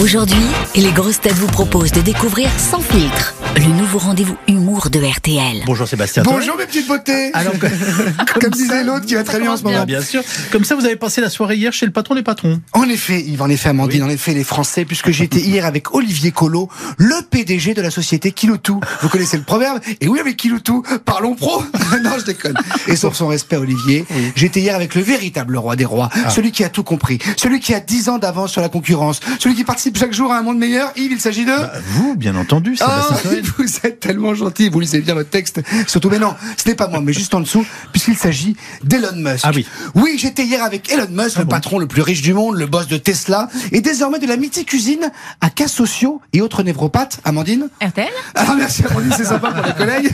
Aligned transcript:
Aujourd'hui, 0.00 0.36
les 0.74 0.90
grosses 0.92 1.20
têtes 1.20 1.34
vous 1.34 1.46
proposent 1.46 1.92
de 1.92 2.00
découvrir 2.00 2.48
Sans 2.58 2.80
filtre, 2.80 3.34
le 3.56 3.66
nouveau 3.66 3.98
rendez-vous 3.98 4.36
humour 4.48 4.88
de 4.88 4.98
RTL. 4.98 5.62
Bonjour 5.66 5.86
Sébastien. 5.86 6.22
Bonjour 6.22 6.56
mes 6.56 6.64
petites 6.64 6.88
beautés 6.88 7.30
Alors, 7.34 7.52
Comme 8.40 8.50
disait 8.50 8.84
l'autre 8.84 9.04
qui 9.04 9.14
va 9.14 9.22
très 9.22 9.38
bien 9.38 9.52
en 9.52 9.56
ce 9.58 9.62
moment. 9.64 9.84
bien 9.84 10.00
sûr. 10.00 10.22
Comme 10.50 10.64
ça, 10.64 10.76
vous 10.76 10.86
avez 10.86 10.96
passé 10.96 11.20
la 11.20 11.28
soirée 11.28 11.56
hier 11.56 11.74
chez 11.74 11.84
le 11.84 11.92
patron 11.92 12.14
des 12.14 12.22
patrons. 12.22 12.60
En 12.72 12.84
effet, 12.88 13.20
Yves, 13.20 13.42
en 13.42 13.50
effet, 13.50 13.68
Amandine, 13.68 14.02
en 14.02 14.08
effet, 14.08 14.32
les 14.32 14.44
Français, 14.44 14.86
puisque 14.86 15.10
j'étais 15.10 15.40
hier 15.40 15.66
avec 15.66 15.94
Olivier 15.94 16.30
Collot, 16.32 16.70
le 16.96 17.22
PDG 17.28 17.74
de 17.74 17.82
la 17.82 17.90
société 17.90 18.32
Kiloutou. 18.32 18.80
Vous 19.02 19.08
connaissez 19.10 19.36
le 19.36 19.42
proverbe? 19.44 19.78
Et 20.00 20.08
oui, 20.08 20.18
avec 20.20 20.38
Kiloutou, 20.38 20.82
parlons 21.04 21.34
pro 21.34 21.62
Non, 22.02 22.12
je 22.18 22.24
déconne. 22.24 22.56
Et 22.88 22.96
sauf 22.96 23.14
son 23.14 23.26
respect, 23.26 23.56
Olivier, 23.56 24.06
j'étais 24.36 24.60
hier 24.60 24.74
avec 24.74 24.94
le 24.94 25.02
véritable 25.02 25.58
roi 25.58 25.76
des 25.76 25.84
rois, 25.84 26.08
celui 26.30 26.50
qui 26.50 26.64
a 26.64 26.70
tout 26.70 26.82
compris, 26.82 27.18
celui 27.36 27.60
qui 27.60 27.74
a 27.74 27.80
10 27.80 28.08
ans 28.08 28.18
d'avance 28.18 28.52
sur 28.52 28.62
la 28.62 28.70
concurrence, 28.70 29.20
celui 29.38 29.54
qui 29.54 29.64
participe 29.64 29.82
chaque 29.96 30.12
jour 30.12 30.32
à 30.32 30.38
un 30.38 30.42
monde 30.42 30.58
meilleur. 30.58 30.92
Yves, 30.96 31.12
il 31.12 31.20
s'agit 31.20 31.44
de... 31.44 31.50
Bah, 31.50 31.72
vous, 31.86 32.16
bien 32.16 32.34
entendu, 32.36 32.76
Ah, 32.80 33.08
Toen. 33.22 33.40
vous 33.58 33.64
êtes 33.84 34.00
tellement 34.00 34.34
gentil, 34.34 34.68
vous 34.68 34.80
lisez 34.80 35.00
bien 35.00 35.14
votre 35.14 35.30
texte. 35.30 35.60
Surtout, 35.86 36.10
mais 36.10 36.18
non, 36.18 36.34
ce 36.56 36.68
n'est 36.68 36.74
pas 36.74 36.88
moi, 36.88 37.00
mais 37.00 37.12
juste 37.12 37.34
en 37.34 37.40
dessous, 37.40 37.64
puisqu'il 37.92 38.16
s'agit 38.16 38.56
d'Elon 38.84 39.16
Musk. 39.16 39.44
Ah 39.44 39.50
oui. 39.54 39.66
Oui, 39.94 40.16
j'étais 40.18 40.44
hier 40.44 40.62
avec 40.62 40.90
Elon 40.92 41.06
Musk, 41.10 41.38
le 41.38 41.44
patron 41.44 41.78
le 41.78 41.86
plus 41.86 42.02
riche 42.02 42.22
du 42.22 42.34
monde, 42.34 42.56
le 42.56 42.66
boss 42.66 42.86
de 42.88 42.96
Tesla, 42.96 43.48
et 43.72 43.80
désormais 43.80 44.18
de 44.18 44.26
la 44.26 44.36
mythique 44.36 44.72
usine 44.72 45.10
à 45.40 45.50
cas 45.50 45.68
sociaux 45.68 46.20
et 46.32 46.40
autres 46.40 46.62
névropathes. 46.62 47.20
Amandine 47.24 47.68
RTL 47.84 48.08
Ah 48.34 48.54
merci 48.56 48.82
Amandine, 48.88 49.12
c'est 49.16 49.24
sympa 49.24 49.50
pour 49.52 49.64
les 49.66 49.72
collègues. 49.74 50.10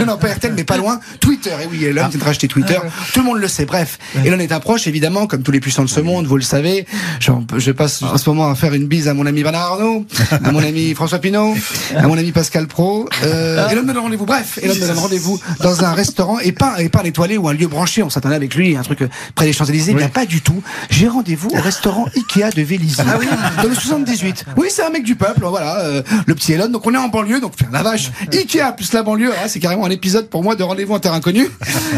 Non, 0.00 0.06
non, 0.06 0.16
pas 0.18 0.28
RTL, 0.28 0.52
mais 0.54 0.64
pas 0.64 0.76
loin. 0.76 1.00
Twitter, 1.20 1.50
et 1.62 1.66
oui, 1.70 1.84
Elon 1.84 2.08
vient 2.08 2.18
de 2.18 2.24
racheter 2.24 2.48
Twitter. 2.48 2.78
Tout 3.12 3.20
le 3.20 3.26
monde 3.26 3.38
le 3.38 3.48
sait. 3.48 3.64
Bref, 3.64 3.98
Elon 4.24 4.38
est 4.38 4.52
un 4.52 4.60
proche, 4.60 4.86
évidemment, 4.86 5.26
comme 5.26 5.42
tous 5.42 5.52
les 5.52 5.60
puissants 5.60 5.84
de 5.84 5.88
ce 5.88 6.00
monde, 6.00 6.26
vous 6.26 6.36
le 6.36 6.42
savez. 6.42 6.86
Je 7.20 7.70
passe 7.70 8.02
en 8.02 8.16
ce 8.16 8.28
moment 8.30 8.50
à 8.50 8.54
faire 8.54 8.74
une 8.74 8.86
bise 8.86 9.08
à 9.08 9.11
mon 9.14 9.26
ami 9.26 9.42
Bernard 9.42 9.72
Arnault, 9.72 10.06
à 10.30 10.50
mon 10.50 10.62
ami 10.62 10.94
François 10.94 11.18
Pinault, 11.18 11.54
à 11.96 12.06
mon 12.06 12.16
ami 12.16 12.32
Pascal 12.32 12.66
Pro. 12.66 13.08
Euh, 13.24 13.68
Elon 13.68 13.82
me 13.82 13.88
donne 13.88 13.98
rendez-vous. 13.98 14.26
Bref, 14.26 14.58
Elon 14.62 14.74
me 14.74 14.80
donne 14.80 14.98
rendez-vous 14.98 15.40
dans 15.60 15.84
un 15.84 15.92
restaurant 15.92 16.38
et 16.38 16.52
pas, 16.52 16.80
et 16.80 16.88
pas 16.88 17.00
un 17.00 17.04
étoilé 17.04 17.36
ou 17.36 17.48
un 17.48 17.54
lieu 17.54 17.66
branché. 17.66 18.02
On 18.02 18.10
s'attendait 18.10 18.34
avec 18.34 18.54
lui, 18.54 18.76
un 18.76 18.82
truc 18.82 19.02
euh, 19.02 19.08
près 19.34 19.46
des 19.46 19.52
Champs-Élysées. 19.52 19.94
Bien 19.94 20.08
pas 20.08 20.26
du 20.26 20.40
tout. 20.40 20.62
J'ai 20.90 21.08
rendez-vous 21.08 21.50
au 21.50 21.60
restaurant 21.60 22.06
Ikea 22.16 22.50
de 22.54 22.62
Vélizy. 22.62 22.96
Ah 23.00 23.16
oui 23.18 23.26
Dans 23.62 23.68
le 23.68 23.74
78. 23.74 24.44
Oui, 24.56 24.68
c'est 24.70 24.82
un 24.82 24.90
mec 24.90 25.04
du 25.04 25.16
peuple, 25.16 25.44
voilà, 25.44 25.80
euh, 25.80 26.02
le 26.26 26.34
petit 26.34 26.52
Elon. 26.52 26.68
Donc 26.68 26.86
on 26.86 26.94
est 26.94 26.98
en 26.98 27.08
banlieue, 27.08 27.40
donc 27.40 27.56
putain, 27.56 27.70
la 27.72 27.82
vache. 27.82 28.10
Ikea 28.32 28.72
plus 28.76 28.92
la 28.92 29.02
banlieue, 29.02 29.32
ah, 29.42 29.48
c'est 29.48 29.60
carrément 29.60 29.84
un 29.86 29.90
épisode 29.90 30.28
pour 30.28 30.42
moi 30.42 30.54
de 30.54 30.62
rendez-vous 30.62 30.94
en 30.94 30.98
terre 31.00 31.14
inconnue. 31.14 31.48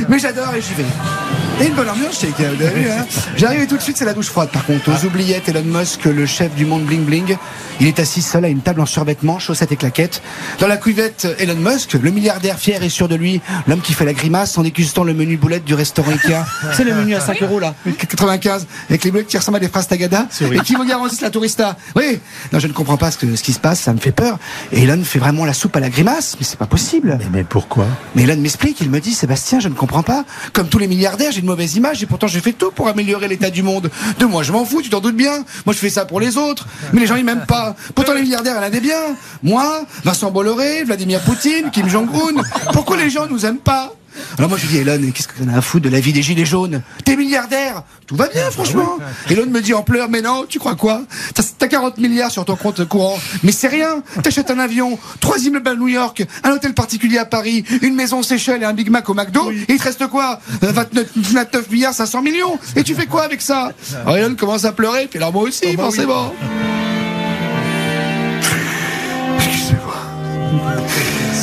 Mais 0.08 0.18
j'adore 0.18 0.54
et 0.54 0.60
j'y 0.60 0.74
vais. 0.74 1.33
Et 1.60 1.66
une 1.66 1.74
bonne 1.74 1.88
ambiance 1.88 2.20
chez 2.20 2.26
Ikea, 2.26 2.50
vous 2.56 2.62
avez 2.64 2.80
vu, 2.80 2.90
hein 2.90 3.06
J'arrive 3.36 3.60
et 3.60 3.66
tout 3.66 3.76
de 3.76 3.82
suite, 3.82 3.96
c'est 3.96 4.04
la 4.04 4.12
douche 4.12 4.26
froide. 4.26 4.48
Par 4.50 4.66
contre, 4.66 4.90
aux 4.90 5.06
oubliettes, 5.06 5.48
Elon 5.48 5.62
Musk, 5.62 6.04
le 6.04 6.26
chef 6.26 6.52
du 6.56 6.66
monde 6.66 6.82
bling 6.82 7.04
bling, 7.04 7.36
il 7.80 7.86
est 7.86 8.00
assis 8.00 8.22
seul 8.22 8.44
à 8.44 8.48
une 8.48 8.60
table 8.60 8.80
en 8.80 8.86
survêtement, 8.86 9.38
chaussettes 9.38 9.70
et 9.70 9.76
claquettes. 9.76 10.20
Dans 10.58 10.66
la 10.66 10.76
cuvette, 10.76 11.28
Elon 11.38 11.54
Musk, 11.54 11.92
le 11.94 12.10
milliardaire 12.10 12.58
fier 12.58 12.82
et 12.82 12.88
sûr 12.88 13.06
de 13.06 13.14
lui, 13.14 13.40
l'homme 13.68 13.80
qui 13.80 13.92
fait 13.92 14.04
la 14.04 14.14
grimace 14.14 14.58
en 14.58 14.62
dégustant 14.62 15.04
le 15.04 15.14
menu 15.14 15.36
boulette 15.36 15.64
du 15.64 15.74
restaurant 15.74 16.10
Ikea. 16.10 16.44
C'est 16.72 16.84
le 16.84 16.92
menu 16.92 17.14
à 17.14 17.20
5 17.20 17.40
euros 17.42 17.60
là, 17.60 17.74
95, 17.98 18.66
avec 18.88 19.04
les 19.04 19.12
boulettes 19.12 19.28
qui 19.28 19.36
ressemblent 19.36 19.58
à 19.58 19.60
des 19.60 19.68
phrases 19.68 19.86
tagada 19.86 20.26
et 20.40 20.58
qui 20.60 20.76
me 20.76 20.84
garantissent 20.84 21.20
la 21.20 21.30
tourista. 21.30 21.76
Oui, 21.94 22.18
non, 22.52 22.58
je 22.58 22.66
ne 22.66 22.72
comprends 22.72 22.96
pas 22.96 23.12
ce, 23.12 23.18
que, 23.18 23.36
ce 23.36 23.42
qui 23.44 23.52
se 23.52 23.60
passe, 23.60 23.78
ça 23.78 23.92
me 23.92 23.98
fait 23.98 24.12
peur. 24.12 24.38
Et 24.72 24.82
Elon 24.82 25.02
fait 25.04 25.20
vraiment 25.20 25.44
la 25.44 25.54
soupe 25.54 25.76
à 25.76 25.80
la 25.80 25.88
grimace, 25.88 26.36
mais 26.40 26.44
c'est 26.44 26.58
pas 26.58 26.66
possible. 26.66 27.16
Mais, 27.18 27.26
mais 27.32 27.44
pourquoi? 27.44 27.86
Mais 28.16 28.24
Elon 28.24 28.40
m'explique, 28.40 28.80
il 28.80 28.90
me 28.90 28.98
dit, 28.98 29.14
Sébastien, 29.14 29.60
je 29.60 29.68
ne 29.68 29.74
comprends 29.74 30.02
pas. 30.02 30.24
Comme 30.52 30.68
tous 30.68 30.78
les 30.78 30.88
milliardaires, 30.88 31.30
j'ai 31.30 31.43
mauvaise 31.44 31.76
image 31.76 32.02
et 32.02 32.06
pourtant 32.06 32.26
je 32.26 32.38
fais 32.40 32.52
tout 32.52 32.70
pour 32.70 32.88
améliorer 32.88 33.28
l'état 33.28 33.50
du 33.50 33.62
monde. 33.62 33.90
De 34.18 34.24
moi, 34.24 34.42
je 34.42 34.52
m'en 34.52 34.64
fous, 34.64 34.82
tu 34.82 34.90
t'en 34.90 35.00
doutes 35.00 35.16
bien. 35.16 35.44
Moi, 35.66 35.74
je 35.74 35.78
fais 35.78 35.90
ça 35.90 36.04
pour 36.04 36.20
les 36.20 36.36
autres. 36.36 36.66
Mais 36.92 37.00
les 37.00 37.06
gens, 37.06 37.16
ils 37.16 37.24
m'aiment 37.24 37.46
pas. 37.46 37.74
Pourtant, 37.94 38.14
les 38.14 38.22
milliardaires, 38.22 38.54
il 38.54 38.58
y 38.58 38.60
en 38.60 38.66
a 38.66 38.70
des 38.70 38.80
biens. 38.80 39.16
Moi, 39.42 39.84
Vincent 40.04 40.30
Bolloré, 40.30 40.84
Vladimir 40.84 41.20
Poutine, 41.20 41.70
Kim 41.70 41.88
Jong-un. 41.88 42.42
Pourquoi 42.72 42.96
les 42.96 43.10
gens 43.10 43.26
nous 43.26 43.44
aiment 43.46 43.58
pas? 43.58 43.92
Alors 44.38 44.48
moi 44.48 44.58
je 44.58 44.66
dis 44.66 44.78
Elon, 44.78 45.00
qu'est-ce 45.12 45.28
que 45.28 45.42
t'en 45.42 45.48
as 45.52 45.58
à 45.58 45.60
foutre 45.60 45.84
de 45.84 45.90
la 45.90 46.00
vie 46.00 46.12
des 46.12 46.22
gilets 46.22 46.44
jaunes? 46.44 46.82
T'es 47.04 47.16
milliardaire! 47.16 47.82
Tout 48.06 48.16
va 48.16 48.28
bien 48.28 48.50
franchement. 48.50 48.98
Elon 49.30 49.46
me 49.46 49.60
dit 49.60 49.72
en 49.74 49.82
pleurs, 49.82 50.08
mais 50.10 50.20
non, 50.20 50.44
tu 50.48 50.58
crois 50.58 50.76
quoi? 50.76 51.02
T'as 51.34 51.42
t'as 51.58 51.68
40 51.68 51.98
milliards 51.98 52.30
sur 52.30 52.44
ton 52.44 52.56
compte 52.56 52.84
courant, 52.84 53.18
mais 53.42 53.52
c'est 53.52 53.68
rien. 53.68 54.02
T'achètes 54.22 54.50
un 54.50 54.58
avion, 54.58 54.98
trois 55.20 55.38
immeubles 55.38 55.68
à 55.68 55.74
New 55.74 55.88
York, 55.88 56.24
un 56.42 56.50
hôtel 56.50 56.74
particulier 56.74 57.18
à 57.18 57.24
Paris, 57.24 57.64
une 57.82 57.94
maison 57.94 58.18
aux 58.18 58.22
Seychelles 58.22 58.62
et 58.62 58.66
un 58.66 58.74
Big 58.74 58.90
Mac 58.90 59.08
au 59.08 59.14
McDo, 59.14 59.50
et 59.50 59.64
il 59.68 59.78
te 59.78 59.82
reste 59.84 60.06
quoi? 60.08 60.40
Euh, 60.62 60.72
29, 60.72 61.06
29 61.16 61.70
milliards 61.70 61.94
500 61.94 62.22
millions. 62.22 62.58
Et 62.76 62.82
tu 62.82 62.94
fais 62.94 63.06
quoi 63.06 63.22
avec 63.22 63.40
ça? 63.40 63.72
Alors 64.02 64.16
Elon 64.16 64.34
commence 64.34 64.64
à 64.64 64.72
pleurer, 64.72 65.06
puis 65.08 65.18
alors 65.18 65.32
moi 65.32 65.42
aussi, 65.42 65.74
forcément. 65.76 66.32
Excusez-moi. 66.42 66.63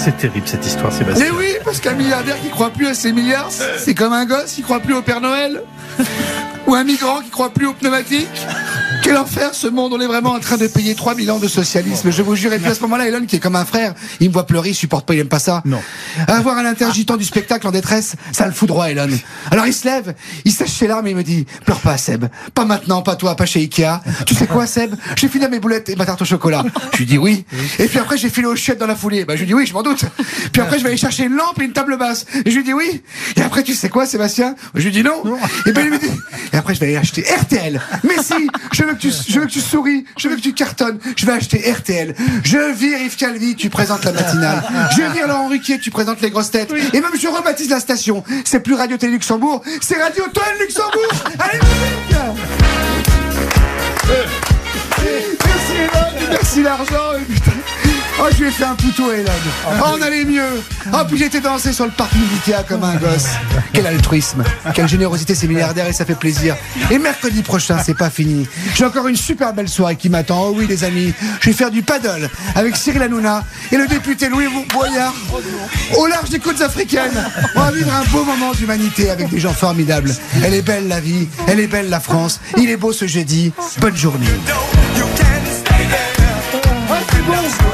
C'est 0.04 0.18
terrible 0.18 0.48
cette 0.48 0.66
histoire, 0.66 0.92
Sébastien. 0.92 1.26
Mais 1.26 1.32
oui, 1.38 1.54
parce 1.64 1.80
qu'un 1.80 1.94
milliardaire 1.94 2.36
qui 2.42 2.50
croit 2.50 2.72
plus 2.72 2.88
à 2.88 2.96
ses 2.96 3.12
milliards, 3.12 3.52
c'est 3.52 3.94
comme 3.94 4.14
un 4.14 4.26
gosse 4.26 4.54
qui 4.54 4.64
croit 4.64 4.80
plus 4.80 4.96
au 4.96 5.04
Père 5.04 5.22
Noël. 5.22 5.62
Ou 6.66 6.74
un 6.74 6.84
migrant 6.84 7.22
qui 7.22 7.30
croit 7.30 7.52
plus 7.52 7.68
aux 7.68 7.74
pneumatiques. 7.74 8.48
Quel 9.04 9.18
enfer 9.18 9.54
ce 9.54 9.68
monde, 9.68 9.94
on 9.94 10.00
est 10.00 10.08
vraiment 10.08 10.32
en 10.32 10.40
train 10.40 10.58
de 10.58 10.68
payer 10.68 10.96
3000 10.96 11.32
ans 11.32 11.40
de 11.40 11.48
socialisme, 11.48 12.12
je 12.12 12.22
vous 12.22 12.36
jure. 12.36 12.54
Et 12.54 12.60
puis 12.60 12.70
à 12.70 12.76
ce 12.76 12.82
moment-là, 12.82 13.08
Elon, 13.08 13.26
qui 13.26 13.38
est 13.38 13.40
comme 13.40 13.56
un 13.56 13.66
frère, 13.66 13.94
il 14.20 14.30
me 14.30 14.34
voit 14.34 14.46
pleurer, 14.46 14.70
il 14.70 14.76
supporte 14.76 15.06
pas, 15.06 15.14
il 15.14 15.20
aime 15.20 15.28
pas 15.28 15.40
ça. 15.40 15.62
Non. 15.66 15.82
Avoir 16.28 16.58
un 16.58 16.66
intergitant 16.66 17.18
du 17.18 17.26
spectacle 17.26 17.68
en 17.68 17.72
détresse, 17.72 18.16
ça 18.32 18.46
le 18.46 18.52
fout 18.52 18.68
droit, 18.68 18.90
Elon. 18.90 19.10
Alors 19.50 19.66
il 19.68 19.74
se 19.74 19.86
lève, 19.86 20.16
il 20.46 20.52
sèche 20.52 20.72
ses 20.72 20.88
larmes 20.88 21.08
et 21.08 21.12
il 21.12 21.16
me 21.16 21.24
dit, 21.24 21.46
pleure 21.66 21.80
pas, 21.80 21.98
Seb. 21.98 22.26
Pas 22.54 22.66
maintenant, 22.66 23.02
pas 23.02 23.16
toi, 23.16 23.36
pas 23.36 23.46
chez 23.46 23.62
Ikea. 23.62 24.02
Tu 24.26 24.36
sais 24.36 24.48
quoi, 24.48 24.68
Seb? 24.68 24.96
J'ai 25.16 25.28
fini 25.28 25.48
mes 25.48 25.60
boulettes 25.60 25.90
et 25.90 25.96
ma 25.96 26.06
tarte 26.06 26.22
au 26.22 26.26
chocolat. 26.26 26.64
Je 26.94 27.00
lui 27.00 27.06
dis 27.06 27.18
oui. 27.18 27.46
Et 27.80 27.88
puis 27.88 28.00
après, 28.00 28.18
j'ai 28.18 28.30
filé 28.30 28.48
aux 28.48 28.56
chiottes 28.56 28.80
dans 28.80 28.88
la 28.88 28.96
foulée. 28.96 29.26
Bah, 29.26 29.36
je 29.36 29.42
lui 29.42 29.48
dis 29.48 29.54
oui, 29.54 29.66
je 29.66 29.74
m'en 29.74 29.84
doute. 29.84 30.06
Puis 30.52 30.62
après, 30.62 30.78
je 30.78 30.84
vais 30.84 30.90
aller 30.90 30.98
chercher 30.98 31.26
une 31.26 31.36
lampe 31.36 31.60
et 31.60 31.66
une 31.66 31.74
table 31.74 31.98
basse. 31.98 32.26
Et 32.46 32.52
je 32.52 32.58
lui 32.58 32.64
dis 32.64 32.74
oui. 32.74 33.04
Et 33.36 33.42
après, 33.42 33.64
tu 33.64 33.74
sais 33.74 33.90
quoi, 33.90 34.06
Sébastien? 34.06 34.56
Je 34.76 34.84
lui 34.84 34.92
dis 34.92 35.04
non. 35.04 35.24
Et 35.66 35.72
ben, 35.72 35.86
il 35.86 35.92
me 35.92 35.98
dit, 35.98 36.12
et 36.54 36.58
après, 36.58 36.76
je 36.76 36.80
vais 36.80 36.88
aller 36.88 36.98
acheter 36.98 37.24
RTL. 37.24 37.82
Mais 38.04 38.22
si, 38.22 38.50
je 38.72 38.81
veux 38.84 38.94
que 38.94 39.00
tu, 39.00 39.12
je 39.12 39.40
veux 39.40 39.46
que 39.46 39.52
tu 39.52 39.62
souris, 39.62 40.06
je 40.18 40.28
veux 40.28 40.36
que 40.36 40.42
tu 40.42 40.54
cartonnes. 40.54 41.00
Je 41.16 41.26
vais 41.26 41.34
acheter 41.34 41.72
RTL. 41.72 42.16
Je 42.44 42.74
vire 42.74 43.00
Yves 43.02 43.16
Calvi, 43.16 43.56
tu 43.56 43.70
présentes 43.70 44.04
la 44.04 44.12
matinale. 44.12 44.64
Je 44.96 45.02
vire 45.14 45.28
Laurent 45.28 45.48
Ruquier, 45.50 45.80
tu 45.80 45.92
présentes 45.92 46.22
les 46.22 46.30
grosses 46.30 46.52
têtes. 46.52 46.72
Et 46.94 47.02
même 47.02 47.12
je 47.20 47.28
rebaptise 47.28 47.70
la 47.70 47.80
station. 47.80 48.24
C'est 48.46 48.62
plus 48.62 48.76
Radio 48.76 48.98
Télé 48.98 49.14
Luxembourg, 49.14 49.62
c'est 49.82 50.02
Radio 50.02 50.24
Toile 50.34 50.58
Luxembourg. 50.60 51.12
Allez, 51.40 51.60
musique! 51.60 52.18
Merci 55.04 55.74
Elon, 55.78 56.28
merci 56.30 56.64
l'argent. 56.64 57.14
Oh, 58.24 58.28
je 58.32 58.38
lui 58.38 58.50
ai 58.50 58.52
fait 58.52 58.66
un 58.66 58.76
poutou, 58.76 59.10
Elon. 59.10 59.32
Oh, 59.66 59.96
on 59.98 60.02
allait 60.04 60.26
mieux. 60.26 60.62
Oh, 60.94 60.98
puis 61.08 61.18
j'ai 61.18 61.26
été 61.26 61.40
danser 61.40 61.74
sur 61.74 61.86
le 61.86 61.92
parking 61.92 62.22
d'Ikea 62.22 62.64
comme 62.70 62.84
un 62.84 62.96
gosse. 62.96 63.30
Quel 63.74 63.88
altruisme, 63.88 64.44
quelle 64.76 64.88
générosité, 64.88 65.34
ces 65.34 65.48
milliardaires, 65.48 65.88
et 65.88 65.94
ça 65.94 66.06
fait 66.06 66.14
plaisir. 66.14 66.56
Et 66.92 67.00
mercredi 67.00 67.42
prochain, 67.42 67.80
c'est 67.84 67.98
pas 67.98 68.12
fini. 68.12 68.48
J'ai 68.76 68.86
encore 68.86 69.08
une 69.08 69.16
super 69.16 69.54
belle 69.54 69.68
soirée 69.68 69.96
qui 69.96 70.10
m'attend. 70.10 70.50
Oh 70.50 70.54
oui, 70.56 70.68
les 70.70 70.84
amis, 70.84 71.14
je 71.40 71.48
vais 71.48 71.56
faire 71.56 71.72
du 71.72 71.82
paddle 71.82 72.30
avec 72.54 72.76
Cyril 72.76 73.02
Hanouna 73.02 73.44
et 73.72 73.78
le 73.78 73.88
député 73.88 74.30
Louis 74.30 74.46
Boyard 74.72 75.16
au 75.98 76.06
large 76.06 76.30
des 76.30 76.40
côtes 76.40 76.62
africaines. 76.62 77.26
On 77.56 77.62
va 77.62 77.72
vivre 77.72 77.92
un 77.92 78.04
beau 78.12 78.24
moment 78.24 78.52
d'humanité 78.52 79.10
avec 79.10 79.30
des 79.30 79.40
gens 79.40 79.54
formidables. 79.54 80.14
Elle 80.44 80.54
est 80.54 80.62
belle 80.62 80.88
la 80.88 81.00
vie, 81.00 81.28
elle 81.48 81.60
est 81.60 81.66
belle 81.66 81.90
la 81.90 82.00
France. 82.00 82.40
Il 82.58 82.70
est 82.70 82.78
beau 82.78 82.94
ce 82.94 83.08
jeudi. 83.08 83.52
Bonne 83.80 83.98
journée. 83.98 84.28
Oh, 87.34 87.71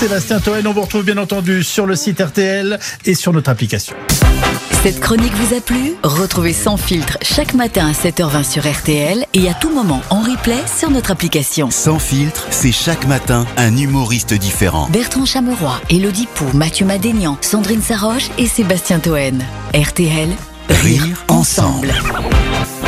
Sébastien 0.00 0.40
Toen. 0.40 0.66
On 0.66 0.72
vous 0.72 0.80
retrouve 0.80 1.04
bien 1.04 1.18
entendu 1.18 1.62
sur 1.62 1.84
le 1.84 1.94
site 1.94 2.22
RTL 2.22 2.78
et 3.04 3.14
sur 3.14 3.34
notre 3.34 3.50
application. 3.50 3.94
Cette 4.82 4.98
chronique 4.98 5.34
vous 5.34 5.54
a 5.54 5.60
plu? 5.60 5.92
Retrouvez 6.02 6.54
Sans 6.54 6.78
filtre 6.78 7.18
chaque 7.20 7.52
matin 7.52 7.86
à 7.86 7.92
7h20 7.92 8.50
sur 8.50 8.62
RTL 8.66 9.26
et 9.34 9.50
à 9.50 9.52
tout 9.52 9.68
moment 9.68 10.00
en 10.08 10.22
replay 10.22 10.56
sur 10.74 10.90
notre 10.90 11.10
application. 11.10 11.70
Sans 11.70 11.98
filtre, 11.98 12.46
c'est 12.48 12.72
chaque 12.72 13.06
matin 13.06 13.44
un 13.58 13.76
humoriste 13.76 14.32
différent. 14.32 14.88
Bertrand 14.90 15.26
Chameroy, 15.26 15.78
Elodie 15.90 16.28
Pou, 16.34 16.46
Mathieu 16.54 16.86
Madénian, 16.86 17.36
Sandrine 17.42 17.82
Saroche 17.82 18.30
et 18.38 18.46
Sébastien 18.46 19.00
Toen. 19.00 19.44
RTL, 19.74 20.30
rire, 20.70 21.02
Rire 21.02 21.24
ensemble. 21.28 21.90
ensemble. 21.90 22.79